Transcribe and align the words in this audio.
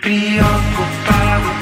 preocupado 0.00 1.59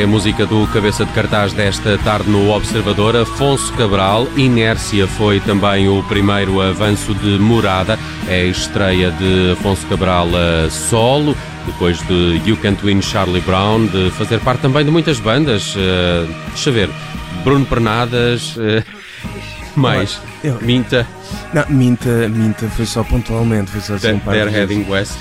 É 0.00 0.04
a 0.04 0.06
música 0.06 0.46
do 0.46 0.66
cabeça 0.68 1.04
de 1.04 1.12
cartaz 1.12 1.52
desta 1.52 1.98
tarde 1.98 2.30
no 2.30 2.48
Observador, 2.54 3.14
Afonso 3.14 3.70
Cabral. 3.74 4.26
Inércia 4.34 5.06
foi 5.06 5.40
também 5.40 5.90
o 5.90 6.02
primeiro 6.04 6.58
avanço 6.58 7.12
de 7.16 7.38
Morada, 7.38 7.98
é 8.26 8.40
a 8.40 8.44
estreia 8.46 9.10
de 9.10 9.52
Afonso 9.52 9.86
Cabral 9.88 10.26
solo, 10.70 11.36
depois 11.66 11.98
de 12.06 12.40
You 12.46 12.56
Can't 12.56 12.82
Win 12.82 13.02
Charlie 13.02 13.42
Brown, 13.42 13.84
de 13.88 14.10
fazer 14.12 14.40
parte 14.40 14.62
também 14.62 14.86
de 14.86 14.90
muitas 14.90 15.20
bandas. 15.20 15.76
Uh, 15.76 16.26
deixa 16.48 16.70
ver, 16.70 16.88
Bruno 17.44 17.66
Pernadas, 17.66 18.56
uh, 18.56 18.82
mais, 19.76 20.18
Eu- 20.42 20.58
Minta, 20.62 21.06
Não, 21.52 21.66
minta, 21.68 22.26
minta 22.26 22.66
foi 22.70 22.86
só 22.86 23.04
pontualmente, 23.04 23.70
foi 23.70 23.82
só 23.82 23.96
assim 23.96 24.12
um 24.12 24.18
They're. 24.20 24.50
Heading 24.50 24.86
West. 24.88 25.18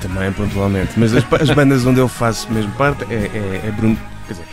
Também 0.00 0.32
pontualmente. 0.32 0.92
Mas 0.96 1.14
as, 1.14 1.22
as 1.38 1.50
bandas 1.50 1.84
onde 1.84 2.00
eu 2.00 2.08
faço 2.08 2.50
mesmo 2.50 2.72
parte 2.72 3.04
é, 3.10 3.14
é, 3.14 3.68
é 3.68 3.70
Bruno. 3.70 3.98
Quer 4.34 4.42
dizer, 4.42 4.46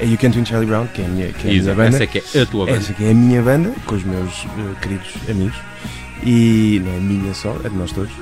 é 0.00 0.06
You 0.06 0.18
Can't 0.18 0.38
Win 0.38 0.44
Charlie 0.44 0.68
Brown, 0.68 0.86
que 0.88 1.02
é 1.02 1.04
a 1.04 1.08
minha, 1.08 1.32
que 1.32 1.38
é 1.38 1.40
a 1.40 1.44
minha 1.44 1.58
Exato, 1.58 1.76
banda. 1.76 1.88
essa 1.96 2.04
é 2.04 2.06
que 2.06 2.18
é 2.38 2.42
a 2.42 2.46
tua 2.46 2.66
banda. 2.66 2.78
Essa 2.78 2.92
aqui 2.92 3.04
é 3.04 3.10
a 3.10 3.14
minha 3.14 3.42
banda, 3.42 3.72
com 3.86 3.94
os 3.94 4.04
meus 4.04 4.44
eh, 4.44 4.80
queridos 4.82 5.14
amigos. 5.28 5.56
E 6.24 6.82
não 6.84 6.92
é 6.92 7.00
minha 7.00 7.34
só, 7.34 7.56
é 7.64 7.68
de 7.68 7.76
nós 7.76 7.92
todos. 7.92 8.12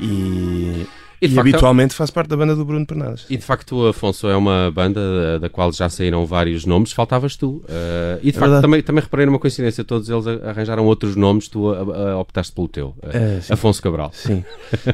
E, 0.00 0.86
E 1.24 1.26
e, 1.26 1.34
facto- 1.34 1.40
habitualmente 1.48 1.94
faço 1.94 2.12
parte 2.12 2.28
da 2.28 2.36
banda 2.36 2.54
do 2.56 2.64
Bruno 2.64 2.84
Pernadas. 2.86 3.26
E 3.30 3.36
de 3.36 3.42
facto, 3.44 3.86
Afonso, 3.86 4.28
é 4.28 4.36
uma 4.36 4.70
banda 4.74 5.38
da 5.38 5.48
qual 5.48 5.72
já 5.72 5.88
saíram 5.88 6.24
vários 6.26 6.64
nomes, 6.66 6.92
faltavas 6.92 7.36
tu. 7.36 7.62
Eh, 7.68 8.18
e 8.22 8.26
de 8.26 8.32
facto, 8.32 8.42
verdade. 8.50 8.62
também, 8.62 8.82
também 8.82 9.02
reparei 9.02 9.26
numa 9.26 9.38
coincidência, 9.38 9.82
todos 9.84 10.08
eles 10.08 10.26
arranjaram 10.26 10.84
outros 10.84 11.16
nomes, 11.16 11.48
tu 11.48 11.66
optaste 12.20 12.52
pelo 12.52 12.68
teu, 12.68 12.94
É, 13.02 13.40
sim. 13.40 13.52
Afonso 13.52 13.82
Cabral. 13.82 14.10
Sim. 14.12 14.44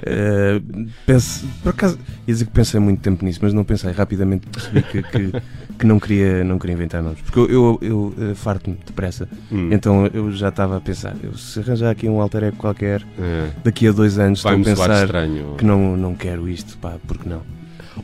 Eh, 0.02 0.60
penso, 1.06 1.46
por 1.62 1.70
acaso, 1.70 1.96
ia 2.26 2.32
dizer 2.34 2.44
que 2.47 2.50
pensei 2.52 2.80
muito 2.80 3.00
tempo 3.00 3.24
nisso, 3.24 3.38
mas 3.42 3.52
não 3.52 3.64
pensei. 3.64 3.91
Rapidamente 3.92 4.47
percebi 4.47 4.82
que, 4.82 5.02
que, 5.02 5.32
que 5.78 5.86
não, 5.86 5.98
queria, 5.98 6.44
não 6.44 6.58
queria 6.58 6.74
inventar 6.74 7.02
nomes. 7.02 7.20
Porque 7.20 7.38
eu, 7.41 7.78
eu, 7.80 8.14
eu, 8.18 8.34
farto-me 8.36 8.78
depressa. 8.86 9.28
Hum. 9.50 9.68
Então 9.72 10.06
eu 10.12 10.30
já 10.32 10.48
estava 10.48 10.76
a 10.76 10.80
pensar: 10.80 11.14
eu, 11.22 11.36
se 11.36 11.60
arranjar 11.60 11.91
aqui 11.91 12.08
um 12.08 12.20
alter 12.20 12.44
ego 12.44 12.56
qualquer, 12.56 13.02
Eh, 13.18 13.50
daqui 13.64 13.86
a 13.88 13.92
dois 13.92 14.18
anos 14.18 14.38
estou 14.41 14.52
a 14.52 14.56
pensar 14.56 15.04
estranho. 15.04 15.54
que 15.58 15.64
não, 15.64 15.97
não 15.97 16.14
quero 16.20 16.48
isto, 16.48 16.76
pá, 16.78 16.94
porque 17.06 17.28
não? 17.28 17.42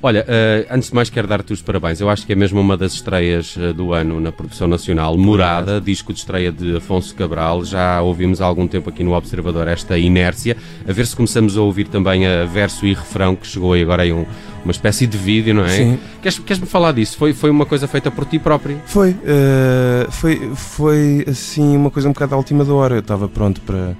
Olha, 0.02 0.24
eh, 0.28 0.66
antes 0.70 0.88
de 0.90 0.94
mais 0.94 1.08
quero 1.08 1.26
dar-te 1.28 1.52
os 1.52 1.62
parabéns. 1.62 2.00
Eu 2.00 2.10
acho 2.10 2.26
que 2.26 2.32
é 2.32 2.36
mesmo 2.36 2.60
uma 2.60 2.76
das 2.76 2.92
estreias 2.94 3.56
eh, 3.58 3.72
do 3.72 3.92
ano 3.94 4.20
na 4.20 4.30
produção 4.32 4.66
nacional. 4.68 5.16
Morada, 5.16 5.80
disco 5.80 6.12
de 6.12 6.18
estreia 6.18 6.50
de 6.52 6.76
Afonso 6.76 7.14
Cabral. 7.14 7.64
Já 7.64 8.02
ouvimos 8.02 8.40
há 8.40 8.46
algum 8.46 8.66
tempo 8.66 8.90
aqui 8.90 9.02
no 9.04 9.12
Observador 9.14 9.68
esta 9.68 9.96
inércia. 9.96 10.56
A 10.86 10.92
ver 10.92 11.06
se 11.06 11.14
começamos 11.16 11.56
a 11.56 11.62
ouvir 11.62 11.86
também 11.88 12.26
a 12.26 12.44
verso 12.44 12.84
e 12.84 12.92
refrão 12.92 13.34
que 13.36 13.46
chegou 13.46 13.72
aí 13.72 13.82
agora 13.82 14.02
aí 14.02 14.12
um- 14.12 14.26
uma 14.64 14.72
espécie 14.72 15.06
de 15.06 15.16
vídeo, 15.16 15.54
não 15.54 15.64
é? 15.64 15.68
Sim. 15.68 15.98
Queres- 16.20 16.38
Queres-me 16.40 16.66
falar 16.66 16.92
disso? 16.92 17.16
Foi, 17.16 17.32
foi 17.32 17.48
uma 17.48 17.64
coisa 17.64 17.86
feita 17.86 18.10
por 18.10 18.24
ti 18.26 18.38
próprio? 18.40 18.78
Foi, 18.86 19.16
eh, 19.24 20.06
foi, 20.10 20.50
foi 20.56 21.24
assim 21.28 21.76
uma 21.76 21.90
coisa 21.90 22.08
um 22.08 22.12
bocado 22.12 22.34
à 22.34 22.36
última 22.36 22.64
da 22.64 22.74
hora. 22.74 22.94
Eu 22.96 23.00
estava 23.00 23.28
pronto 23.28 23.60
para, 23.62 23.96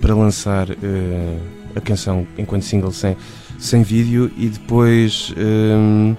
para 0.00 0.14
lançar 0.14 0.68
a 1.74 1.80
canção 1.80 2.26
enquanto 2.38 2.62
single 2.62 2.92
sem, 2.92 3.16
sem 3.64 3.82
vídeo 3.82 4.30
e 4.36 4.48
depois 4.48 5.32
eh, 5.36 6.14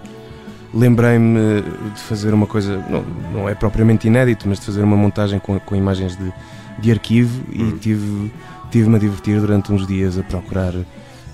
lembrei-me 0.74 1.62
de 1.94 2.02
fazer 2.02 2.34
uma 2.34 2.46
coisa, 2.48 2.78
não, 2.90 3.04
não 3.34 3.50
é 3.50 3.56
propriamente 3.56 4.08
inédito, 4.08 4.48
mas 4.48 4.60
de 4.60 4.66
fazer 4.66 4.84
uma 4.84 4.98
montagem 4.98 5.40
com, 5.40 5.60
com 5.60 5.76
imagens 5.76 6.18
de, 6.18 6.34
de 6.80 6.92
arquivo 6.92 7.42
e 7.52 7.64
Hum. 7.64 7.78
tive, 7.80 8.32
tive-me 8.72 8.96
a 8.96 9.00
divertir 9.00 9.40
durante 9.40 9.72
uns 9.72 9.86
dias 9.88 10.18
a 10.18 10.24
procurar 10.24 10.74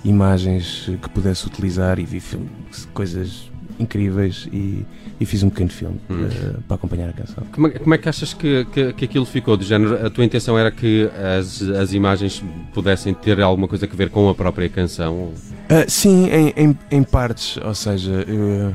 imagens 0.04 0.90
que 1.00 1.08
pudesse 1.08 1.46
utilizar 1.46 1.98
e 1.98 2.04
vi 2.04 2.20
filme- 2.20 2.48
coisas 2.92 3.50
incríveis 3.82 4.48
e, 4.52 4.84
e 5.20 5.26
fiz 5.26 5.42
um 5.42 5.50
pequeno 5.50 5.70
filme 5.70 6.00
Hum. 6.08 6.26
eh, 6.30 6.54
para 6.66 6.76
acompanhar 6.76 7.08
a 7.08 7.12
canção. 7.12 7.44
Como 7.52 7.66
é, 7.66 7.70
como 7.70 7.94
é 7.94 7.98
que 7.98 8.08
achas 8.08 8.32
que, 8.32 8.64
que, 8.72 8.92
que 8.92 9.04
aquilo 9.04 9.24
ficou? 9.26 9.56
Do 9.56 9.64
género, 9.64 10.06
a 10.06 10.08
tua 10.10 10.24
intenção 10.24 10.58
era 10.58 10.70
que 10.70 11.10
as, 11.38 11.60
as 11.62 11.92
imagens 11.92 12.42
pudessem 12.72 13.12
ter 13.14 13.40
alguma 13.40 13.68
coisa 13.68 13.88
a 13.90 13.96
ver 13.96 14.08
com 14.10 14.28
a 14.28 14.34
própria 14.34 14.68
canção? 14.68 15.32
Ah, 15.68 15.84
sim, 15.88 16.28
em, 16.30 16.52
em, 16.56 16.78
em 16.90 17.02
partes, 17.02 17.56
ou 17.58 17.74
seja, 17.74 18.24
eu 18.28 18.74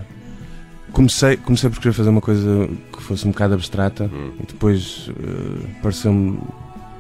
comecei, 0.92 1.38
comecei 1.38 1.70
por 1.70 1.80
querer 1.80 1.94
fazer 1.94 2.10
uma 2.10 2.22
coisa 2.22 2.70
que 2.96 3.02
fosse 3.04 3.28
um 3.28 3.32
bocado 3.32 3.54
abstrata 3.54 4.06
Hum. 4.06 4.32
e 4.42 4.46
depois 4.48 5.10
eh, 5.20 5.66
pareceu-me 5.82 6.40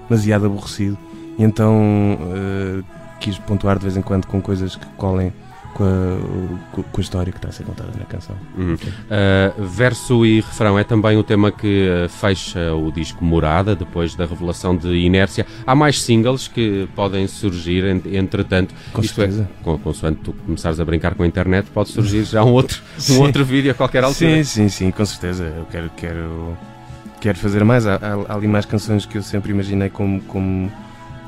demasiado 0.09 0.45
aborrecido 0.45 0.97
e 1.37 1.43
então 1.43 2.17
eh, 2.35 2.83
quis 3.19 3.37
pontuar 3.39 3.77
de 3.77 3.83
vez 3.83 3.97
em 3.97 4.01
quando 4.01 4.25
com 4.27 4.41
coisas 4.41 4.75
que 4.75 4.85
colem 4.97 5.33
com 5.77 5.83
a, 5.83 6.75
com- 6.75 6.83
a 6.97 7.01
história 7.01 7.31
que 7.31 7.37
está 7.37 7.49
a 7.49 7.51
ser 7.51 7.63
contada 7.63 7.91
na 7.97 8.05
canção. 8.05 8.35
Uhum. 8.57 8.73
Uh, 8.73 9.63
verso 9.63 10.25
e 10.25 10.41
refrão 10.41 10.79
é 10.79 10.83
também 10.83 11.15
o 11.17 11.23
tema 11.23 11.51
que 11.51 11.87
uh, 11.87 12.09
fecha 12.09 12.73
o 12.73 12.91
disco 12.91 13.23
Morada, 13.23 13.75
depois 13.75 14.15
da 14.15 14.25
revelação 14.25 14.75
de 14.75 14.87
Inércia. 14.95 15.45
Há 15.67 15.75
mais 15.75 16.01
singles 16.01 16.47
que 16.47 16.89
podem 16.95 17.27
surgir, 17.27 17.83
en- 17.85 18.17
entretanto, 18.17 18.73
Com 18.91 19.01
isto 19.01 19.21
é, 19.21 19.25
certeza. 19.25 19.49
com, 19.63 19.77
consoante 19.77 20.21
tu 20.23 20.33
começares 20.33 20.79
a 20.79 20.85
brincar 20.85 21.13
com 21.13 21.21
a 21.21 21.27
internet, 21.27 21.67
pode 21.73 21.89
surgir 21.89 22.23
já 22.25 22.43
um 22.43 22.51
outro, 22.53 22.81
um 23.11 23.19
outro 23.21 23.45
vídeo 23.45 23.69
a 23.71 23.73
qualquer 23.75 24.03
altura. 24.03 24.31
Sim, 24.37 24.43
sim, 24.43 24.69
sim, 24.69 24.91
com 24.91 25.05
certeza. 25.05 25.43
Eu 25.55 25.65
quero, 25.65 25.91
quero, 25.95 26.57
quero 27.21 27.37
fazer 27.37 27.63
mais. 27.63 27.85
Há, 27.85 27.95
há- 27.95 28.33
há 28.33 28.35
ali 28.35 28.47
mais 28.47 28.65
canções 28.65 29.05
que 29.05 29.17
eu 29.17 29.21
sempre 29.21 29.51
imaginei 29.51 29.89
como, 29.89 30.21
como, 30.21 30.71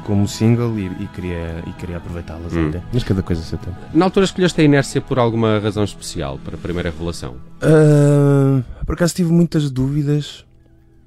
como 0.06 0.28
single 0.28 0.78
e, 0.80 0.86
e 0.86 1.08
queria, 1.14 1.64
e 1.68 1.72
queria 1.74 1.98
aproveitá-las 1.98 2.54
Hum. 2.54 2.70
até. 2.70 2.82
Mas 2.94 3.04
cada 3.04 3.22
coisa 3.24 3.42
a 3.42 3.46
seu 3.46 3.58
tempo. 3.58 3.76
Na 3.94 4.06
altura 4.06 4.26
escolheste 4.26 4.60
a 4.62 4.64
Inércia 4.64 5.02
por 5.02 5.20
alguma 5.20 5.60
razão 5.60 5.84
especial 5.84 6.40
para 6.44 6.56
a 6.56 6.58
primeira 6.58 6.90
revelação. 6.90 7.36
Ah, 7.62 8.62
por 8.86 8.94
acaso 8.96 9.14
tive 9.16 9.32
muitas 9.32 9.70
dúvidas. 9.70 10.46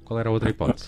Qual 0.05 0.19
era 0.19 0.29
a 0.29 0.31
outra 0.31 0.49
hipótese? 0.49 0.87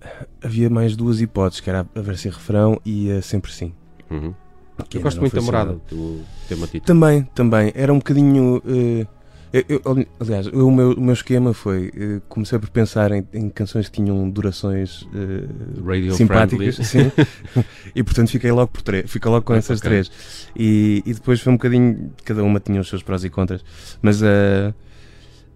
Havia 0.42 0.70
mais 0.70 0.96
duas 0.96 1.20
hipóteses, 1.20 1.60
que 1.60 1.68
era 1.70 1.86
a 1.94 2.00
versão 2.00 2.30
refrão 2.32 2.80
e 2.84 3.10
a 3.10 3.20
sempre 3.22 3.52
sim. 3.52 3.72
Uhum. 4.10 4.34
Eu 4.78 4.84
ainda 4.94 5.00
gosto 5.02 5.20
muito 5.20 5.34
da 5.34 5.42
Morada, 5.42 5.70
single. 5.72 5.82
do 5.90 6.24
tema 6.48 6.66
título. 6.66 6.84
Também, 6.86 7.22
também. 7.34 7.72
Era 7.74 7.92
um 7.92 7.98
bocadinho. 7.98 8.62
eh, 8.64 9.06
eu- 9.52 9.64
eu- 9.68 10.06
aliás, 10.20 10.46
o, 10.48 10.70
meu, 10.70 10.92
o 10.92 11.00
meu 11.00 11.12
esquema 11.14 11.52
foi. 11.54 11.92
eh, 11.96 12.20
comecei 12.28 12.58
por 12.58 12.68
pensar 12.70 13.12
em, 13.12 13.26
em 13.32 13.48
canções 13.48 13.88
que 13.88 14.02
tinham 14.02 14.28
durações 14.28 15.06
eh, 15.14 15.48
Radio 15.84 16.12
simpáticas. 16.14 16.76
Sim. 16.76 17.10
e 17.94 18.02
portanto 18.02 18.30
fiquei 18.30 18.50
logo 18.52 18.70
por 18.72 18.82
três. 18.82 19.10
Fiquei 19.10 19.30
logo 19.30 19.44
com 19.44 19.52
Ah, 19.54 19.58
essas 19.58 19.78
ok. 19.78 19.88
três. 19.90 20.10
E, 20.56 21.02
e 21.06 21.14
depois 21.14 21.40
foi 21.40 21.52
um 21.52 21.56
bocadinho. 21.56 22.12
Cada 22.24 22.42
uma 22.44 22.60
tinha 22.60 22.80
os 22.80 22.88
seus 22.88 23.02
prós 23.02 23.24
e 23.24 23.30
contras. 23.30 23.64
Mas 24.02 24.22
a 24.22 24.74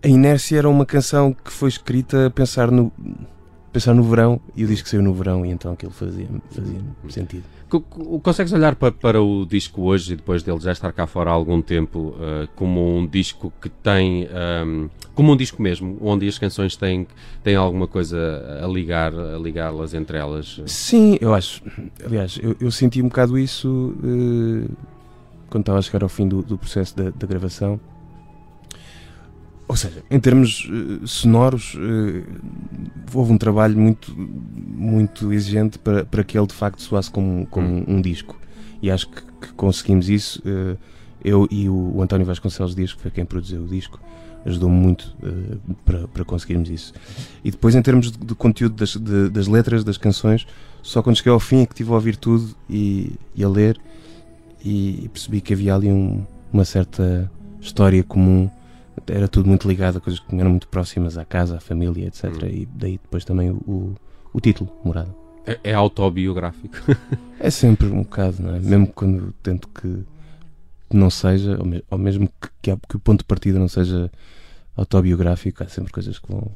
a 0.04 0.08
Inércia 0.08 0.58
era 0.58 0.68
uma 0.68 0.84
canção 0.84 1.32
que 1.32 1.52
foi 1.52 1.68
escrita 1.68 2.26
a 2.26 2.30
pensar 2.30 2.70
no. 2.70 2.92
Pensar 3.72 3.94
no 3.94 4.02
verão 4.02 4.38
e 4.54 4.64
o 4.64 4.66
disco 4.66 4.86
saiu 4.86 5.02
no 5.02 5.14
verão 5.14 5.46
e 5.46 5.50
então 5.50 5.72
aquilo 5.72 5.92
fazia, 5.92 6.28
fazia 6.50 6.78
sentido. 7.08 7.44
Co- 7.70 7.80
co- 7.80 8.20
Consegues 8.20 8.52
olhar 8.52 8.74
pa- 8.76 8.92
para, 8.92 9.22
o 9.22 9.46
disco 9.46 9.80
hoje 9.82 10.12
e 10.12 10.16
depois 10.16 10.42
dele 10.42 10.60
já 10.60 10.72
estar 10.72 10.92
cá 10.92 11.06
fora 11.06 11.30
há 11.30 11.32
algum 11.32 11.62
tempo 11.62 12.14
uh, 12.18 12.46
como 12.54 12.98
um 12.98 13.06
disco 13.06 13.50
que 13.62 13.70
tem 13.70 14.28
um, 14.66 14.90
como 15.14 15.32
um 15.32 15.36
disco 15.38 15.62
mesmo, 15.62 15.96
onde 16.02 16.28
as 16.28 16.38
canções 16.38 16.76
têm, 16.76 17.06
têm 17.42 17.56
alguma 17.56 17.86
coisa 17.88 18.60
a 18.62 18.66
ligar, 18.66 19.14
a 19.14 19.38
ligá-las 19.38 19.94
entre 19.94 20.18
elas? 20.18 20.60
Sim, 20.66 21.16
eu 21.18 21.32
acho. 21.32 21.62
Aliás, 22.04 22.38
eu, 22.42 22.54
eu 22.60 22.70
senti 22.70 23.00
um 23.00 23.08
bocado 23.08 23.38
isso 23.38 23.94
eh, 24.04 24.68
quando 25.48 25.62
estava 25.62 25.78
a 25.78 25.82
chegar 25.82 26.02
ao 26.02 26.08
fim 26.10 26.28
do, 26.28 26.42
do 26.42 26.58
processo 26.58 26.94
da, 26.94 27.04
da 27.08 27.26
gravação. 27.26 27.80
Ou 29.72 29.76
seja, 29.76 30.02
em 30.10 30.20
termos 30.20 30.68
eh, 30.70 31.00
sonoros, 31.06 31.74
eh, 31.78 32.22
houve 33.14 33.32
um 33.32 33.38
trabalho 33.38 33.74
muito, 33.78 34.14
muito 34.14 35.32
exigente 35.32 35.78
para, 35.78 36.04
para 36.04 36.22
que 36.22 36.36
ele 36.38 36.46
de 36.46 36.52
facto 36.52 36.82
soasse 36.82 37.10
como, 37.10 37.46
como 37.46 37.66
Hum. 37.66 37.84
um 37.88 38.00
disco. 38.02 38.38
E 38.82 38.90
acho 38.90 39.08
que, 39.08 39.22
que 39.40 39.52
conseguimos 39.54 40.10
isso. 40.10 40.42
eh, 40.44 40.76
eu 41.24 41.48
e 41.50 41.70
o, 41.70 41.92
o 41.96 42.02
António 42.02 42.26
Vasconcelos 42.26 42.74
Dias, 42.74 42.92
que 42.92 43.00
foi 43.00 43.10
quem 43.10 43.24
produziu 43.24 43.62
o 43.62 43.66
disco, 43.66 43.98
ajudou-me 44.44 44.76
muito 44.76 45.16
para, 45.86 46.06
para 46.08 46.24
conseguirmos 46.24 46.68
isso. 46.68 46.92
E 47.42 47.50
depois, 47.50 47.74
em 47.74 47.80
termos 47.80 48.10
de, 48.12 48.18
de 48.18 48.34
conteúdo 48.34 48.74
das, 48.74 48.94
de- 48.96 49.30
das 49.30 49.46
letras, 49.46 49.84
das 49.84 49.96
canções, 49.96 50.46
só 50.82 51.00
quando 51.02 51.16
cheguei 51.16 51.32
ao 51.32 51.40
fim 51.40 51.62
é 51.62 51.66
que 51.66 51.72
estive 51.72 51.90
a 51.92 51.94
ouvir 51.94 52.16
tudo 52.16 52.54
e, 52.68 53.12
e 53.36 53.42
a 53.42 53.48
ler 53.48 53.80
e, 54.64 55.08
percebi 55.12 55.40
que 55.40 55.54
havia 55.54 55.74
ali 55.74 55.90
um- 55.90 56.26
uma 56.52 56.64
certa 56.66 57.30
história 57.60 58.02
comum. 58.02 58.50
Era 59.08 59.28
tudo 59.28 59.48
muito 59.48 59.66
ligado 59.68 59.98
a 59.98 60.00
coisas 60.00 60.20
que 60.20 60.34
eram 60.36 60.50
muito 60.50 60.68
próximas 60.68 61.16
à 61.18 61.24
casa, 61.24 61.56
à 61.56 61.60
família, 61.60 62.06
etc. 62.06 62.24
Hum. 62.26 62.46
E 62.46 62.68
daí 62.74 62.92
depois 63.02 63.24
também 63.24 63.50
o, 63.50 63.54
o, 63.66 63.94
o 64.32 64.40
título, 64.40 64.70
Morada. 64.84 65.14
É, 65.46 65.58
é 65.64 65.74
autobiográfico. 65.74 66.76
É 67.44 67.50
sempre 67.50 67.88
um 67.88 68.04
bocado, 68.04 68.40
não 68.40 68.54
é? 68.54 68.60
Mesmo 68.60 68.86
quando 68.86 69.34
tento 69.42 69.66
que 69.68 70.04
não 70.94 71.10
seja, 71.10 71.58
ou, 71.58 71.66
me- 71.66 71.82
ou 71.90 71.98
mesmo 71.98 72.28
que, 72.40 72.48
que, 72.62 72.76
que 72.88 72.96
o 72.96 73.00
ponto 73.00 73.18
de 73.18 73.24
partida 73.24 73.58
não 73.58 73.66
seja 73.66 74.08
autobiográfico, 74.76 75.64
há 75.64 75.68
sempre 75.68 75.92
coisas 75.92 76.20
que 76.20 76.30
vão, 76.30 76.50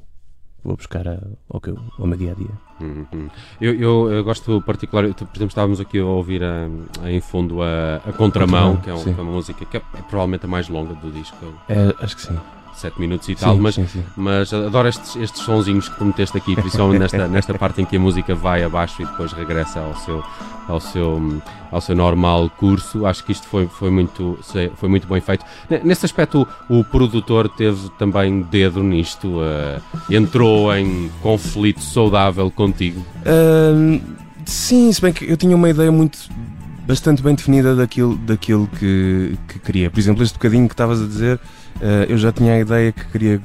vou 0.67 0.77
buscar 0.77 1.07
a- 1.09 1.19
ao, 1.49 1.61
que 1.61 1.71
eu- 1.71 1.79
ao 1.99 2.07
meu 2.07 2.17
dia 2.19 2.33
a 2.33 2.35
dia. 2.35 2.51
Uhum. 2.81 3.29
Eu, 3.61 3.75
eu, 3.75 4.13
eu 4.13 4.25
gosto 4.25 4.61
particular, 4.63 5.05
por 5.05 5.25
exemplo, 5.25 5.47
estávamos 5.47 5.81
aqui 5.81 5.99
a 5.99 6.05
ouvir 6.05 6.43
a, 6.45 6.69
a- 7.03 7.11
em 7.11 7.21
fundo 7.21 7.63
a, 7.63 7.97
a 8.07 8.13
Contramão, 8.13 8.77
Contramão, 8.77 8.77
que 8.79 8.91
é, 8.91 8.95
um- 8.95 9.03
que 9.15 9.21
é 9.21 9.23
uma 9.23 9.33
música 9.33 9.65
que 9.65 9.77
é, 9.77 9.81
é 9.95 10.03
provavelmente 10.03 10.45
a 10.45 10.49
mais 10.49 10.69
longa 10.69 10.95
do 10.95 11.11
disco. 11.11 11.37
É, 11.69 11.95
acho 12.05 12.17
que 12.17 12.23
sim. 12.23 12.37
7 12.77 13.01
minutos 13.01 13.29
e 13.29 13.35
tal, 13.35 13.57
mas, 13.57 13.75
sim, 13.75 13.87
sim. 13.87 14.05
mas 14.17 14.53
adoro 14.53 14.89
estes, 14.89 15.17
estes 15.17 15.43
sonzinhos 15.43 15.89
que 15.89 15.97
tu 15.97 16.05
meteste 16.05 16.37
aqui, 16.37 16.55
principalmente 16.55 17.01
nesta, 17.01 17.27
nesta 17.29 17.55
parte 17.55 17.81
em 17.81 17.85
que 17.85 17.97
a 17.97 18.01
música 18.01 18.35
vai 18.35 18.63
abaixo 18.63 19.03
e 19.03 19.07
depois 19.07 19.33
regressa 19.33 19.81
ao 19.81 19.95
seu, 19.97 20.25
ao 20.69 20.81
seu, 20.81 21.43
ao 21.73 21.81
seu 21.81 21.97
normal 21.97 22.51
curso. 22.51 23.07
Acho 23.07 23.25
que 23.25 23.33
isto 23.33 23.49
foi, 23.49 23.67
foi, 23.67 23.91
muito, 23.91 24.39
foi 24.77 24.89
muito 24.89 25.07
bem 25.07 25.21
feito. 25.21 25.45
Nesse 25.83 26.05
aspecto, 26.05 26.47
o, 26.69 26.81
o 26.81 26.85
produtor 26.85 27.49
teve 27.49 27.89
também 27.99 28.43
dedo 28.43 28.83
nisto, 28.83 29.29
uh, 29.29 29.81
entrou 30.11 30.75
em 30.77 31.11
conflito 31.23 31.81
saudável 31.81 32.51
contigo. 32.51 33.05
Uh, 33.23 34.01
sim, 34.45 34.93
se 34.93 35.01
bem 35.01 35.13
que 35.13 35.25
eu 35.25 35.37
tinha 35.37 35.57
uma 35.57 35.71
ideia 35.71 35.91
muito 35.91 36.19
bastante 36.87 37.23
bem 37.23 37.35
definida 37.35 37.75
daquilo, 37.75 38.17
daquilo 38.17 38.67
que, 38.69 39.37
que 39.49 39.59
queria. 39.59 39.91
Por 39.91 39.99
exemplo, 39.99 40.23
este 40.23 40.35
bocadinho 40.35 40.69
que 40.69 40.75
estavas 40.75 41.03
a 41.03 41.07
dizer, 41.07 41.37
uh, 41.37 42.05
eu 42.09 42.17
já 42.17 42.33
tinha 42.33 42.55
a 42.55 42.59
ideia 42.59 42.93
que 42.93 43.05
queria 43.07 43.41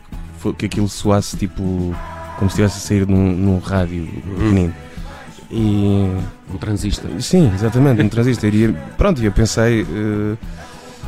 que 0.58 0.66
aquilo 0.66 0.90
soasse 0.90 1.38
tipo 1.38 1.96
como 2.38 2.50
se 2.50 2.60
estivesse 2.60 2.78
a 2.78 2.88
sair 2.88 3.08
num, 3.08 3.36
num 3.36 3.60
rádio 3.60 4.08
pequenino. 4.08 4.74
E... 5.52 6.10
Um 6.52 6.58
transistor. 6.58 7.12
Sim, 7.22 7.52
exatamente, 7.54 8.02
um 8.02 8.10
transistor. 8.10 8.50
E 8.54 8.74
pronto, 8.98 9.22
eu 9.24 9.32
pensei, 9.32 9.84
uh, 9.84 10.38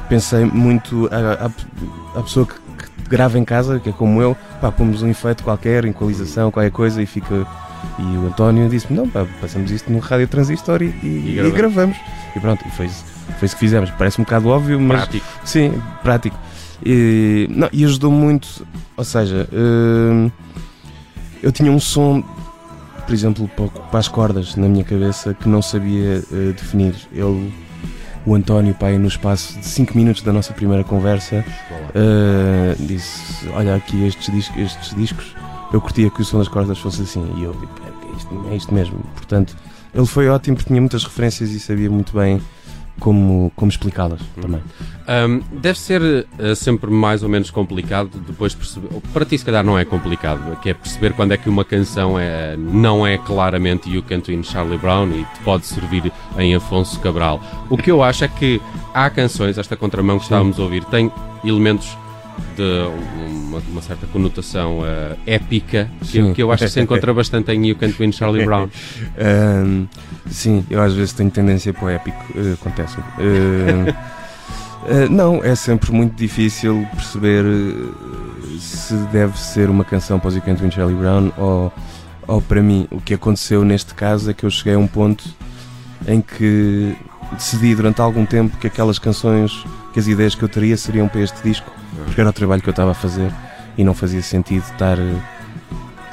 pensei 0.08 0.46
muito 0.46 1.10
à, 1.12 2.22
pessoa 2.22 2.46
que, 2.46 2.54
que, 2.54 3.10
grava 3.10 3.40
em 3.40 3.44
casa, 3.46 3.80
que 3.80 3.90
é 3.90 3.92
como 3.92 4.22
eu, 4.22 4.38
pá, 4.62 4.72
pomos 4.72 5.02
um 5.02 5.10
efeito 5.10 5.44
qualquer, 5.44 5.86
equalização, 5.86 6.52
qualquer 6.52 6.72
coisa 6.72 7.02
e 7.02 7.06
fica. 7.06 7.48
E 8.00 8.18
o 8.18 8.28
António 8.28 8.70
disse-me: 8.70 8.98
não, 8.98 9.08
pá, 9.08 9.26
passamos 9.40 9.72
isto 9.72 9.92
num 9.92 10.00
rádio 10.00 10.28
transistor 10.28 10.82
e, 10.82 10.94
e, 11.04 11.40
e, 11.40 11.52
gravamos. 11.52 11.98
e 12.36 12.40
pronto, 12.40 12.64
e 12.68 12.72
foi, 12.72 12.88
foi 12.88 13.46
isso 13.46 13.56
que 13.56 13.60
fizemos. 13.60 13.90
Parece 13.92 14.20
um 14.20 14.24
bocado 14.24 14.50
óbvio, 14.50 14.80
mas. 14.80 15.02
Prático. 15.02 15.26
Sim, 15.44 15.82
prático. 16.02 16.38
E, 16.86 17.48
não, 17.50 17.70
e 17.72 17.86
ajudou 17.86 18.12
muito, 18.12 18.68
ou 18.98 19.04
seja, 19.04 19.48
uh, 19.52 20.32
eu 21.42 21.52
tinha 21.52 21.72
um 21.72 21.80
som 21.80 22.24
por 23.06 23.14
exemplo, 23.14 23.50
para 23.92 24.00
as 24.00 24.08
cordas 24.08 24.56
na 24.56 24.68
minha 24.68 24.84
cabeça 24.84 25.34
que 25.34 25.48
não 25.48 25.62
sabia 25.62 26.24
uh, 26.32 26.54
definir. 26.54 26.96
Ele, 27.12 27.54
o 28.26 28.34
António, 28.34 28.74
pai, 28.74 28.98
no 28.98 29.08
espaço 29.08 29.60
de 29.60 29.66
5 29.66 29.98
minutos 29.98 30.22
da 30.22 30.32
nossa 30.32 30.54
primeira 30.54 30.84
conversa, 30.84 31.44
uh, 31.90 32.86
disse: 32.86 33.48
Olha, 33.50 33.76
aqui 33.76 34.06
estes, 34.06 34.34
discos, 34.34 34.58
estes 34.58 34.96
discos, 34.96 35.36
eu 35.74 35.82
curtia 35.82 36.10
que 36.10 36.22
o 36.22 36.26
som 36.26 36.38
das 36.38 36.48
cordas 36.48 36.78
fosse 36.78 37.02
assim. 37.02 37.26
E 37.38 37.44
eu, 37.44 37.52
é 37.52 38.18
isto, 38.18 38.46
é 38.52 38.56
isto 38.56 38.74
mesmo. 38.74 39.00
Portanto, 39.16 39.58
ele 39.94 40.06
foi 40.06 40.30
ótimo 40.30 40.56
porque 40.56 40.70
tinha 40.70 40.80
muitas 40.80 41.04
referências 41.04 41.50
e 41.50 41.60
sabia 41.60 41.90
muito 41.90 42.14
bem 42.14 42.40
como, 43.00 43.52
como 43.56 43.70
explicá-las 43.70 44.22
também. 44.40 44.62
Um, 45.08 45.42
deve 45.60 45.80
ser 45.80 46.02
uh, 46.02 46.56
sempre 46.56 46.92
mais 46.92 47.24
ou 47.24 47.30
menos 47.30 47.50
complicado 47.50 48.12
depois 48.28 48.54
perceber. 48.54 48.88
Para 49.12 49.26
ti, 49.26 49.38
se 49.38 49.44
calhar, 49.44 49.64
não 49.64 49.78
é 49.78 49.84
complicado, 49.84 50.58
que 50.62 50.70
é 50.70 50.74
perceber 50.74 51.14
quando 51.14 51.32
é 51.34 51.38
que 51.38 51.50
uma 51.50 51.66
canção 51.66 52.18
é, 52.20 52.56
não 52.56 53.06
é 53.06 53.18
claramente 53.18 53.90
You 53.90 54.04
Can't 54.04 54.32
Win 54.32 54.44
Charlie 54.44 54.78
Brown 54.78 55.10
e 55.10 55.24
te 55.24 55.44
pode 55.44 55.66
servir 55.66 56.12
em 56.38 56.56
Afonso 56.56 57.00
Cabral. 57.00 57.42
O 57.70 57.78
que 57.78 57.92
eu 57.92 58.04
acho 58.04 58.24
é 58.24 58.28
que 58.28 58.62
há 58.94 59.10
canções, 59.10 59.58
esta 59.58 59.76
contramão 59.76 60.18
que 60.18 60.26
estávamos 60.26 60.60
a 60.60 60.64
ouvir, 60.64 60.86
tem 60.86 61.12
elementos 61.44 61.98
de 62.56 62.88
uma, 63.28 63.60
uma 63.70 63.82
certa 63.82 64.06
conotação 64.08 64.80
uh, 64.80 65.18
épica 65.26 65.90
que, 66.02 66.34
que, 66.34 66.44
eu 66.44 66.52
acho 66.52 66.66
que 66.66 66.72
se 66.72 66.82
encontra 66.82 67.14
bastante 67.16 67.52
em 67.52 67.68
You 67.68 67.76
Can't 67.76 67.96
Win 67.98 68.12
Charlie 68.12 68.46
Brown. 68.46 68.70
um, 69.66 69.88
sim, 70.30 70.66
eu 70.70 70.82
às 70.82 70.94
vezes 70.94 71.14
tenho 71.14 71.32
tendência 71.32 71.74
para 71.74 71.86
o 71.86 71.90
épico, 71.90 72.24
uh, 72.36 72.54
acontece. 72.54 72.98
Uh, 73.00 73.94
não, 75.10 75.44
é 75.44 75.56
sempre 75.56 75.92
muito 75.92 76.16
difícil 76.16 76.88
perceber 76.94 77.44
se 78.60 78.96
deve 79.12 79.40
ser 79.40 79.70
uma 79.70 79.84
canção 79.84 80.20
para 80.20 80.30
o 80.30 80.34
You 80.34 80.42
Can't 80.42 80.62
Win 80.62 80.72
Charlie 80.72 80.96
Brown 80.96 81.32
ou, 81.38 81.74
ou 82.28 82.42
para 82.42 82.62
mim. 82.62 82.88
O 82.92 83.02
que 83.02 83.14
aconteceu 83.14 83.64
neste 83.64 83.94
caso 83.94 84.30
é 84.30 84.34
que 84.34 84.44
eu 84.44 84.50
cheguei 84.50 84.76
a 84.76 84.80
um 84.80 84.88
ponto 84.88 85.24
em 86.08 86.22
que 86.22 86.96
decidi 87.34 87.76
durante 87.76 88.02
algum 88.02 88.26
tempo 88.26 88.58
que 88.58 88.68
aquelas 88.68 89.00
canções, 89.00 89.66
que 89.94 90.00
as 90.00 90.08
ideias 90.08 90.36
que 90.36 90.44
eu 90.44 90.50
teria 90.50 90.78
seriam 90.78 91.08
para 91.08 91.22
este 91.22 91.42
disco 91.44 91.72
porque 92.06 92.22
era 92.22 92.30
o 92.30 92.34
trabalho 92.34 92.62
que 92.62 92.70
eu 92.70 92.72
estava 92.72 92.92
a 92.92 92.94
fazer 92.94 93.32
e 93.78 93.84
não 93.84 93.94
fazia 93.94 94.22
sentido 94.22 94.64
estar 94.64 94.98
eh, 95.00 95.16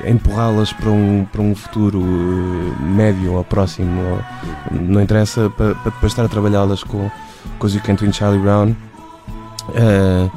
a 0.05 0.11
empurrá-las 0.11 0.73
para 0.73 0.91
um, 0.91 1.27
para 1.31 1.43
um 1.43 1.55
futuro 1.55 2.01
eh, 2.01 2.83
médio 2.83 3.35
ou 3.35 3.45
próximo, 3.45 4.01
ou, 4.01 4.23
não 4.81 5.01
interessa, 5.01 5.51
para, 5.51 5.75
para 5.75 5.91
depois 5.91 6.13
estar 6.13 6.25
a 6.25 6.29
trabalhá-las 6.29 6.83
com, 6.83 7.11
com 7.59 7.67
os 7.67 7.75
You 7.75 7.83
Can't 7.83 8.05
Win 8.05 8.13
Charlie 8.13 8.41
Brown, 8.41 8.71
uh, 9.69 10.31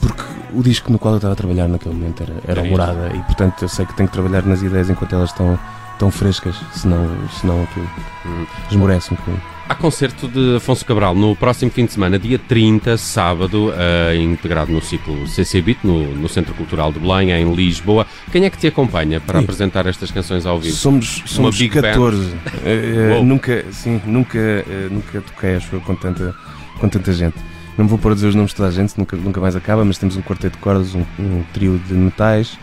porque 0.00 0.22
o 0.52 0.62
disco 0.62 0.92
no 0.92 0.98
qual 0.98 1.14
eu 1.14 1.18
estava 1.18 1.32
a 1.32 1.36
trabalhar 1.36 1.68
naquele 1.68 1.94
momento 1.94 2.22
era, 2.22 2.34
era 2.46 2.66
é 2.66 2.70
Morada 2.70 3.10
e 3.14 3.18
portanto 3.22 3.62
eu 3.62 3.68
sei 3.68 3.86
que 3.86 3.94
tenho 3.94 4.08
que 4.08 4.12
trabalhar 4.12 4.42
nas 4.42 4.62
ideias 4.62 4.90
enquanto 4.90 5.14
elas 5.14 5.30
estão 5.30 5.58
tão 5.98 6.10
frescas, 6.10 6.56
senão, 6.72 7.06
senão 7.40 7.62
aquilo 7.62 7.88
hum. 8.26 8.46
esmorece 8.70 9.14
um 9.14 9.16
bocadinho. 9.16 9.42
Há 9.70 9.74
concerto 9.76 10.26
de 10.26 10.56
Afonso 10.56 10.84
Cabral 10.84 11.14
no 11.14 11.36
próximo 11.36 11.70
fim 11.70 11.86
de 11.86 11.92
semana, 11.92 12.18
dia 12.18 12.40
30, 12.40 12.96
sábado, 12.96 13.68
uh, 13.68 14.14
integrado 14.16 14.72
no 14.72 14.82
ciclo 14.82 15.28
CCBIT, 15.28 15.86
no, 15.86 16.12
no 16.12 16.28
Centro 16.28 16.52
Cultural 16.54 16.90
de 16.90 16.98
Belém, 16.98 17.30
em 17.30 17.54
Lisboa. 17.54 18.04
Quem 18.32 18.44
é 18.44 18.50
que 18.50 18.58
te 18.58 18.66
acompanha 18.66 19.20
para 19.20 19.38
apresentar 19.38 19.86
estas 19.86 20.10
canções 20.10 20.44
ao 20.44 20.58
vivo? 20.58 20.74
Somos, 20.74 21.22
somos 21.24 21.56
14. 21.56 22.18
Uh, 22.18 23.20
uh, 23.20 23.24
nunca, 23.24 23.64
sim, 23.70 24.00
nunca, 24.04 24.64
nunca 24.90 25.20
toquei, 25.20 25.54
acho 25.54 25.76
eu, 25.76 25.80
com 25.80 25.94
tanta, 25.94 26.34
com 26.80 26.88
tanta 26.88 27.12
gente. 27.12 27.36
Não 27.78 27.86
vou 27.86 27.96
pôr 27.96 28.10
a 28.10 28.14
dizer 28.16 28.26
os 28.26 28.34
nomes 28.34 28.50
de 28.50 28.56
toda 28.56 28.70
a 28.70 28.72
gente, 28.72 28.98
nunca, 28.98 29.16
nunca 29.16 29.40
mais 29.40 29.54
acaba, 29.54 29.84
mas 29.84 29.98
temos 29.98 30.16
um 30.16 30.22
quarteto 30.22 30.56
de 30.56 30.62
cordas, 30.64 30.96
um, 30.96 31.04
um 31.16 31.44
trio 31.54 31.80
de 31.86 31.94
metais, 31.94 32.58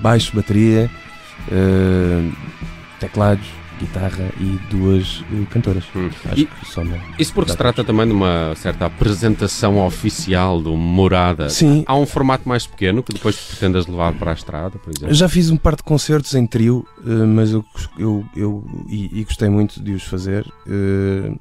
baixo, 0.00 0.30
bateria, 0.32 0.88
teclados 3.00 3.65
guitarra 3.78 4.30
e 4.38 4.58
duas 4.70 5.20
uh, 5.20 5.46
cantoras. 5.50 5.84
Hum. 5.94 6.10
Acho 6.24 6.40
e, 6.40 6.46
que 6.46 6.66
só 6.66 6.84
não. 6.84 6.98
Isso 7.18 7.32
porque 7.32 7.50
se 7.50 7.56
trata 7.56 7.84
também 7.84 8.06
de 8.06 8.12
uma 8.12 8.54
certa 8.56 8.86
apresentação 8.86 9.84
oficial 9.84 10.60
do 10.60 10.76
Morada. 10.76 11.48
Sim. 11.48 11.84
Há 11.86 11.96
um 11.96 12.06
formato 12.06 12.48
mais 12.48 12.66
pequeno 12.66 13.02
que 13.02 13.12
depois 13.12 13.36
pretendas 13.36 13.86
levar 13.86 14.12
para 14.14 14.30
a 14.30 14.34
estrada, 14.34 14.78
por 14.78 14.92
exemplo? 14.92 15.14
Já 15.14 15.28
fiz 15.28 15.50
um 15.50 15.56
par 15.56 15.76
de 15.76 15.82
concertos 15.82 16.34
em 16.34 16.46
trio, 16.46 16.86
uh, 16.98 17.26
mas 17.26 17.52
eu, 17.52 17.64
eu, 17.98 18.24
eu 18.34 18.64
e, 18.88 19.20
e, 19.20 19.24
gostei 19.24 19.48
muito 19.48 19.82
de 19.82 19.92
os 19.92 20.04
fazer. 20.04 20.46
Uh, 20.66 21.38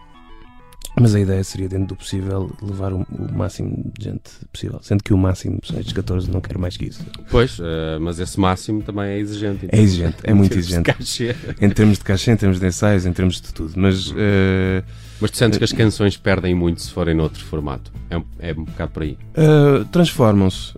mas 1.00 1.14
a 1.14 1.20
ideia 1.20 1.44
seria, 1.44 1.68
dentro 1.68 1.88
do 1.88 1.96
possível, 1.96 2.50
levar 2.62 2.94
o, 2.94 3.02
o 3.02 3.38
máximo 3.38 3.92
de 3.98 4.06
gente 4.06 4.32
possível. 4.52 4.80
Sendo 4.82 5.04
que 5.04 5.14
o 5.14 5.18
máximo 5.18 5.60
são 5.64 5.78
estes 5.78 5.94
14, 5.94 6.32
não 6.32 6.40
quero 6.40 6.60
mais 6.60 6.78
que 6.78 6.86
isso. 6.86 7.06
Pois, 7.30 7.60
uh, 7.60 8.00
mas 8.00 8.20
esse 8.20 8.40
máximo 8.40 8.82
também 8.82 9.06
é 9.06 9.20
exigente. 9.20 9.66
Então. 9.66 9.80
É 9.80 9.84
exigente, 9.84 10.18
é 10.24 10.34
muito 10.34 10.56
exigente. 10.58 11.36
Em 11.60 11.70
termos 11.70 11.98
de 11.98 12.04
cachê, 12.04 12.32
em 12.32 12.38
termos 12.38 12.60
de 12.60 12.68
ensaios, 12.68 13.06
em 13.06 13.12
termos 13.12 13.42
de 13.42 13.54
tudo. 13.54 13.74
Mas. 13.76 14.10
Uh, 14.12 14.84
mas 15.20 15.32
tu 15.32 15.38
sentes 15.38 15.58
que 15.58 15.64
as 15.64 15.72
canções 15.72 16.18
perdem 16.18 16.54
muito 16.54 16.82
se 16.82 16.92
forem 16.92 17.16
noutro 17.16 17.44
formato? 17.44 17.92
É 18.10 18.18
um, 18.18 18.24
é 18.40 18.52
um 18.52 18.66
bocado 18.66 18.92
por 18.92 19.04
aí? 19.04 19.18
Uh, 19.32 19.86
Transformam-se, 19.86 20.74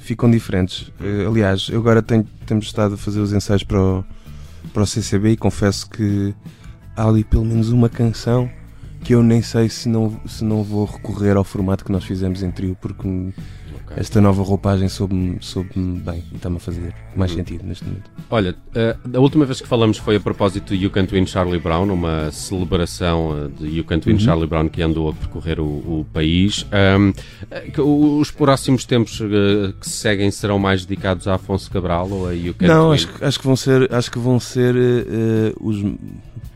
ficam 0.00 0.28
diferentes. 0.28 0.90
aliás, 1.26 1.68
eu 1.70 1.78
agora 1.78 2.02
tenho, 2.02 2.24
temos 2.44 2.66
estado 2.66 2.94
a 2.94 2.96
fazer 2.96 3.20
os 3.20 3.32
ensaios 3.32 3.62
para 3.62 3.80
o, 3.80 4.04
para 4.72 4.82
o 4.82 4.86
CCB 4.86 5.30
e 5.30 5.36
confesso 5.36 5.88
que 5.88 6.34
há 6.96 7.06
ali 7.06 7.22
pelo 7.22 7.44
menos 7.44 7.70
uma 7.70 7.88
canção 7.88 8.50
que 9.02 9.14
eu 9.14 9.22
nem 9.22 9.42
sei 9.42 9.68
se 9.68 9.88
não, 9.88 10.20
se 10.26 10.44
não 10.44 10.62
vou 10.62 10.84
recorrer 10.84 11.36
ao 11.36 11.44
formato 11.44 11.84
que 11.84 11.92
nós 11.92 12.04
fizemos 12.04 12.42
em 12.42 12.50
trio, 12.50 12.76
porque. 12.80 13.32
Esta 13.96 14.20
nova 14.20 14.42
roupagem 14.42 14.88
soube-me 14.88 15.38
soube 15.40 15.70
bem 15.76 16.24
e 16.32 16.36
está-me 16.36 16.56
a 16.56 16.60
fazer 16.60 16.94
mais 17.16 17.32
sentido 17.32 17.64
neste 17.64 17.84
momento. 17.84 18.10
Olha, 18.30 18.50
uh, 18.52 19.16
a 19.16 19.20
última 19.20 19.44
vez 19.44 19.60
que 19.60 19.68
falamos 19.68 19.98
foi 19.98 20.16
a 20.16 20.20
propósito 20.20 20.74
de 20.74 20.82
You 20.82 20.90
Can't 20.90 21.12
Win 21.12 21.26
Charlie 21.26 21.58
Brown, 21.58 21.92
uma 21.92 22.30
celebração 22.30 23.30
uh, 23.30 23.48
de 23.48 23.76
You 23.76 23.84
Can't 23.84 24.04
Win 24.06 24.14
uhum. 24.14 24.20
Charlie 24.20 24.46
Brown 24.46 24.68
que 24.68 24.82
andou 24.82 25.10
a 25.10 25.12
percorrer 25.12 25.60
o, 25.60 25.64
o 25.64 26.06
país. 26.12 26.66
Um, 26.98 27.10
uh, 27.80 28.18
os 28.20 28.30
próximos 28.30 28.84
tempos 28.84 29.18
que 29.80 29.88
se 29.88 29.96
seguem 29.96 30.30
serão 30.30 30.58
mais 30.58 30.84
dedicados 30.84 31.26
a 31.26 31.34
Afonso 31.34 31.70
Cabral 31.70 32.10
ou 32.10 32.28
a 32.28 32.34
You 32.34 32.54
Can't 32.54 32.72
Não, 32.72 32.90
Win? 32.90 32.94
acho, 32.94 33.24
acho 33.24 33.38
que 33.38 33.46
vão 33.46 33.56
ser, 33.56 33.92
acho 33.92 34.10
que 34.10 34.18
vão 34.18 34.38
ser 34.38 34.74
os 35.60 35.78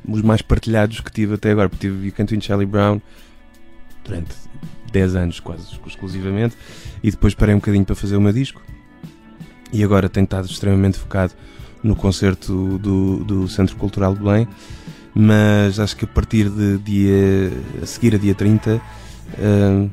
os 0.08 0.22
mais 0.22 0.42
partilhados 0.42 1.00
que 1.00 1.12
tive 1.12 1.34
até 1.34 1.52
agora, 1.52 1.68
porque 1.68 1.88
tive 1.88 2.08
o 2.08 2.12
Canto 2.12 2.38
Charlie 2.42 2.66
Brown 2.66 3.00
durante 4.04 4.34
10 4.92 5.16
anos 5.16 5.40
quase 5.40 5.64
exclusivamente 5.86 6.56
e 7.02 7.10
depois 7.10 7.34
parei 7.34 7.54
um 7.54 7.58
bocadinho 7.58 7.84
para 7.84 7.94
fazer 7.94 8.16
o 8.16 8.20
meu 8.20 8.32
disco 8.32 8.60
e 9.72 9.82
agora 9.82 10.08
tenho 10.08 10.24
estado 10.24 10.46
extremamente 10.46 10.98
focado 10.98 11.32
no 11.82 11.96
concerto 11.96 12.78
do, 12.78 13.24
do 13.24 13.48
Centro 13.48 13.76
Cultural 13.76 14.14
de 14.14 14.20
Belém 14.20 14.48
mas 15.14 15.78
acho 15.78 15.96
que 15.96 16.04
a 16.04 16.08
partir 16.08 16.48
de 16.48 16.78
dia 16.78 17.52
a 17.82 17.86
seguir 17.86 18.14
a 18.14 18.18
dia 18.18 18.34
30 18.34 18.76
uh, 18.76 19.90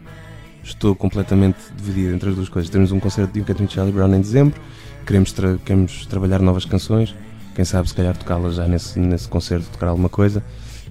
estou 0.64 0.96
completamente 0.96 1.58
dividido 1.76 2.14
entre 2.14 2.30
as 2.30 2.36
duas 2.36 2.50
coisas 2.50 2.70
temos 2.70 2.92
um 2.92 3.00
concerto 3.00 3.34
de 3.34 3.42
Canto 3.42 3.72
Charlie 3.72 3.94
Brown 3.94 4.14
em 4.14 4.22
dezembro 4.22 4.60
queremos, 5.06 5.32
tra 5.32 5.58
queremos 5.58 6.06
trabalhar 6.06 6.40
novas 6.40 6.66
canções 6.66 7.16
quem 7.60 7.66
sabe 7.66 7.90
se 7.90 7.94
calhar 7.94 8.16
tocá-la 8.16 8.52
já 8.52 8.66
nesse, 8.70 8.98
nesse 8.98 9.28
concerto, 9.28 9.70
tocar 9.72 9.88
alguma 9.88 10.08
coisa 10.08 10.42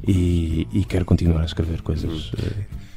e, 0.06 0.68
e 0.70 0.84
quero 0.84 1.02
continuar 1.06 1.40
a 1.40 1.46
escrever 1.46 1.80
coisas. 1.80 2.30
Hum. 2.34 2.87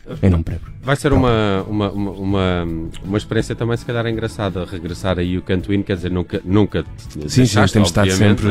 Vai 0.83 0.95
ser 0.95 1.13
uma, 1.13 1.63
uma, 1.67 1.91
uma, 1.91 2.67
uma, 3.03 3.17
experiência 3.17 3.55
também, 3.55 3.77
se 3.77 3.85
calhar, 3.85 4.05
engraçada 4.07 4.65
regressar 4.65 5.19
a 5.19 5.21
You 5.21 5.41
Can't 5.43 5.67
Win, 5.67 5.83
quer 5.83 5.95
dizer, 5.95 6.11
nunca, 6.11 6.41
nunca 6.43 6.83
Sim, 7.27 7.45
sim, 7.45 7.65
temos 7.67 7.89
estado 7.89 8.11
sempre. 8.11 8.47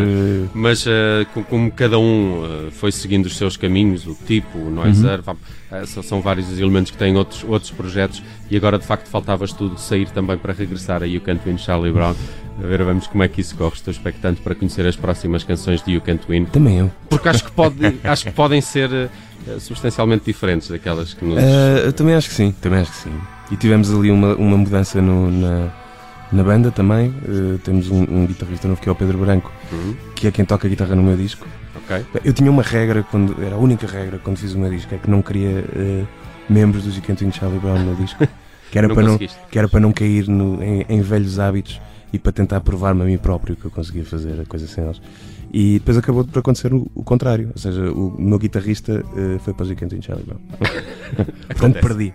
Mas 0.54 0.86
uh, 0.86 1.26
como 1.48 1.70
cada 1.72 1.98
um 1.98 2.42
uh, 2.42 2.70
foi 2.70 2.92
seguindo 2.92 3.26
os 3.26 3.36
seus 3.36 3.56
caminhos, 3.56 4.06
o 4.06 4.14
tipo, 4.14 4.58
o 4.58 4.70
Noiser, 4.70 5.20
uhum. 5.26 5.36
uh, 5.82 6.02
são 6.02 6.20
vários 6.20 6.48
os 6.50 6.58
elementos 6.60 6.92
que 6.92 6.98
têm 6.98 7.16
outros, 7.16 7.44
outros 7.44 7.72
projetos 7.72 8.22
e 8.48 8.56
agora 8.56 8.78
de 8.78 8.86
facto 8.86 9.08
faltavas 9.08 9.52
tudo 9.52 9.78
sair 9.78 10.08
também 10.10 10.38
para 10.38 10.52
regressar 10.52 11.02
a 11.02 11.06
You 11.06 11.20
Can't 11.20 11.40
Win 11.44 11.58
Charlie 11.58 11.92
Brown. 11.92 12.14
A 12.62 12.66
ver, 12.66 12.82
vamos 12.84 13.06
como 13.06 13.22
é 13.22 13.28
que 13.28 13.40
isso 13.40 13.56
corre. 13.56 13.74
Estou 13.74 13.90
expectante 13.90 14.40
para 14.40 14.54
conhecer 14.54 14.86
as 14.86 14.96
próximas 14.96 15.44
canções 15.44 15.82
de 15.82 15.92
You 15.92 16.00
Can't 16.00 16.24
Win. 16.28 16.46
Também 16.46 16.78
eu. 16.78 16.90
Porque 17.08 17.28
acho 17.28 17.44
que, 17.44 17.52
pode, 17.52 17.76
acho 18.04 18.24
que 18.24 18.30
podem 18.30 18.60
ser 18.60 18.90
eh, 18.92 19.58
substancialmente 19.58 20.24
diferentes 20.24 20.68
daquelas 20.68 21.14
que 21.14 21.24
nos. 21.24 21.38
Uh, 21.38 21.86
eu 21.86 21.92
também 21.92 22.14
acho 22.14 22.28
que 22.28 22.34
sim, 22.34 22.54
também 22.60 22.80
acho 22.80 22.92
que 22.92 22.98
sim. 22.98 23.20
E 23.50 23.56
tivemos 23.56 23.92
ali 23.92 24.10
uma, 24.10 24.34
uma 24.34 24.56
mudança 24.56 25.00
no, 25.00 25.30
na, 25.30 25.68
na 26.30 26.42
banda 26.42 26.70
também. 26.70 27.08
Uh, 27.08 27.58
temos 27.58 27.90
um, 27.90 28.02
um, 28.02 28.26
guitarrista 28.26 28.68
novo 28.68 28.80
que 28.80 28.88
é 28.88 28.92
o 28.92 28.94
Pedro 28.94 29.18
Branco, 29.18 29.50
uhum. 29.72 29.96
que 30.14 30.26
é 30.26 30.30
quem 30.30 30.44
toca 30.44 30.66
a 30.66 30.70
guitarra 30.70 30.94
no 30.94 31.02
meu 31.02 31.16
disco. 31.16 31.46
Okay. 31.84 32.04
Eu 32.24 32.32
tinha 32.32 32.50
uma 32.50 32.62
regra, 32.62 33.02
quando, 33.02 33.42
era 33.42 33.54
a 33.54 33.58
única 33.58 33.86
regra 33.86 34.20
quando 34.22 34.36
fiz 34.36 34.54
o 34.54 34.58
meu 34.58 34.70
disco, 34.70 34.94
é 34.94 34.98
que 34.98 35.10
não 35.10 35.22
queria 35.22 35.64
membros 36.48 36.84
do 36.84 36.90
Gigantinho 36.90 37.32
Charlie 37.32 37.58
Brown 37.58 37.78
no 37.78 37.94
disco. 37.96 38.26
Que 38.70 38.78
era, 38.78 38.86
não 38.86 38.94
para, 38.94 39.04
não, 39.04 39.18
que 39.18 39.58
era 39.58 39.68
para 39.68 39.80
não 39.80 39.92
cair 39.92 40.28
no, 40.28 40.62
em, 40.62 40.86
em 40.88 41.00
velhos 41.00 41.40
hábitos 41.40 41.80
e 42.12 42.18
para 42.18 42.32
tentar 42.32 42.60
provar-me 42.60 43.02
a 43.02 43.04
mim 43.04 43.18
próprio 43.18 43.56
que 43.56 43.64
eu 43.64 43.70
conseguia 43.70 44.04
fazer 44.04 44.40
a 44.40 44.44
coisa 44.44 44.66
sem 44.66 44.84
eles. 44.84 45.00
E 45.52 45.74
depois 45.80 45.98
acabou 45.98 46.24
por 46.24 46.38
acontecer 46.38 46.72
o, 46.72 46.86
o 46.94 47.02
contrário, 47.02 47.50
ou 47.52 47.60
seja, 47.60 47.90
o 47.90 48.14
meu 48.16 48.38
guitarrista 48.38 49.04
uh, 49.04 49.38
foi 49.40 49.52
para 49.52 49.64
o 49.64 49.66
Gigantinho 49.66 50.00
Charlie 50.00 50.24
Brown. 50.24 50.38
Portanto, 51.48 51.80
perdi. 51.80 52.12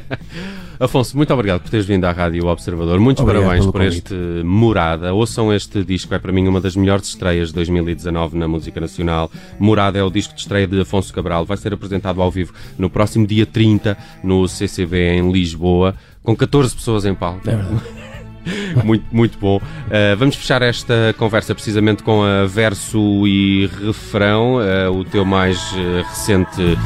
Afonso, 0.80 1.14
muito 1.14 1.32
obrigado 1.32 1.60
por 1.60 1.70
teres 1.70 1.84
vindo 1.84 2.06
à 2.06 2.12
Rádio 2.12 2.46
Observador. 2.46 2.98
Muitos 2.98 3.22
obrigado 3.22 3.44
parabéns 3.44 3.66
por 3.66 3.72
convite. 3.72 4.14
este 4.14 4.42
Morada. 4.44 5.12
Ouçam 5.12 5.52
este 5.52 5.84
disco, 5.84 6.14
é 6.14 6.18
para 6.18 6.32
mim 6.32 6.48
uma 6.48 6.60
das 6.60 6.74
melhores 6.74 7.08
estreias 7.08 7.48
de 7.48 7.54
2019 7.54 8.36
na 8.38 8.48
música 8.48 8.80
nacional. 8.80 9.30
Morada 9.58 9.98
é 9.98 10.02
o 10.02 10.10
disco 10.10 10.34
de 10.34 10.40
estreia 10.40 10.66
de 10.66 10.80
Afonso 10.80 11.12
Cabral. 11.12 11.44
Vai 11.44 11.58
ser 11.58 11.74
apresentado 11.74 12.22
ao 12.22 12.30
vivo 12.30 12.54
no 12.78 12.88
próximo 12.88 13.26
dia 13.26 13.44
30 13.44 13.96
no 14.22 14.48
CCB 14.48 15.18
em 15.18 15.30
Lisboa, 15.30 15.94
com 16.22 16.34
14 16.34 16.74
pessoas 16.74 17.04
em 17.04 17.14
palco. 17.14 17.48
É 17.48 17.56
verdade. 17.56 18.03
muito, 18.84 19.04
muito 19.10 19.38
bom. 19.38 19.56
Uh, 19.56 20.16
vamos 20.16 20.36
fechar 20.36 20.62
esta 20.62 21.14
conversa 21.18 21.54
precisamente 21.54 22.02
com 22.02 22.22
a 22.22 22.46
verso 22.46 23.26
e 23.26 23.66
refrão, 23.66 24.56
uh, 24.56 24.92
o 24.92 25.04
teu 25.04 25.24
mais 25.24 25.58
uh, 25.72 26.02
recente 26.08 26.78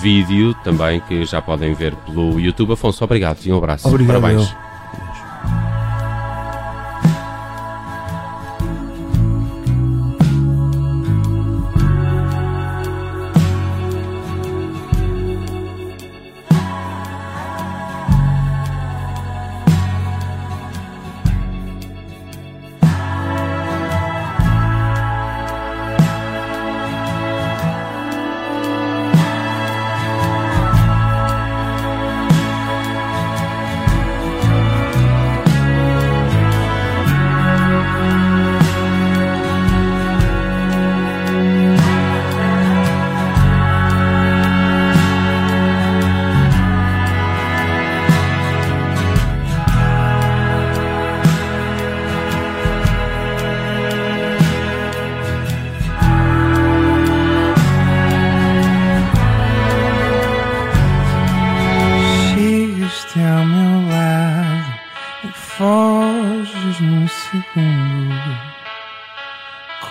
vídeo 0.00 0.54
também, 0.64 1.00
que 1.00 1.24
já 1.24 1.42
podem 1.42 1.74
ver 1.74 1.94
pelo 2.06 2.38
YouTube. 2.38 2.72
Afonso, 2.72 3.04
obrigado 3.04 3.38
e 3.44 3.52
um 3.52 3.58
abraço. 3.58 3.88
Obrigado. 3.88 4.20
Parabéns. 4.20 4.69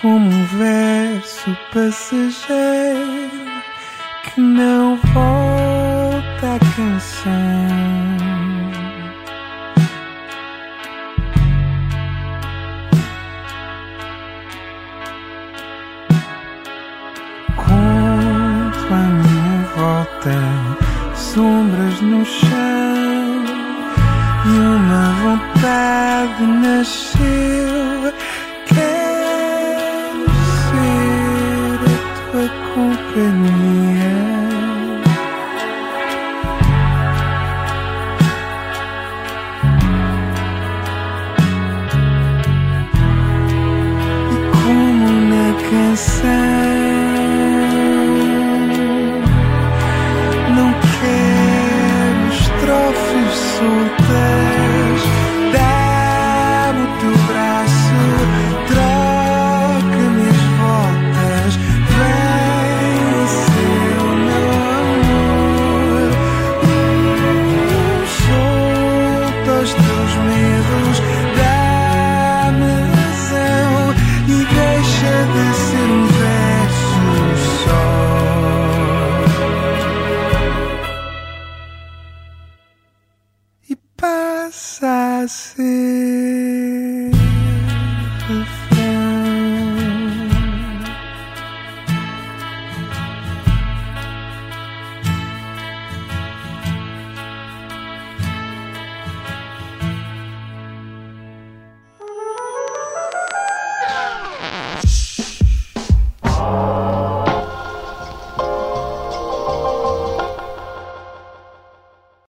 Como 0.00 0.30
um 0.30 0.44
verso 0.58 1.56
passageiro 1.72 3.30
que 4.24 4.40
não 4.40 4.96
volta 4.96 6.56
a 6.56 6.58
canção. 6.76 7.30
Conto 17.56 18.94
a 18.94 19.08
minha 19.08 19.66
volta, 19.76 20.36
sombras 21.14 22.00
no 22.02 22.24
chão 22.26 23.09
e 24.46 24.58
uma 24.58 25.12
vontade 25.22 26.42
nasceu. 26.46 27.60
passa 28.02 28.29
ser. 84.48 86.59